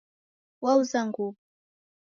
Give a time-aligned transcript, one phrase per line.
[0.63, 1.35] Wauza nguw'o